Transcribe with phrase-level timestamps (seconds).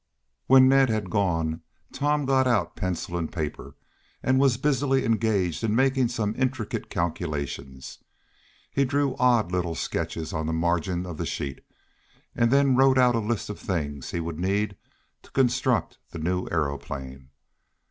[0.47, 1.61] When Ned had gone
[1.93, 3.75] Tom got out pencil and paper,
[4.23, 7.99] and was busily engaged in making some intricate calculations.
[8.71, 11.61] He drew odd little sketches on the margin of the sheet,
[12.35, 14.75] and then wrote out a list of the things he would need
[15.21, 17.29] to construct the new aeroplane.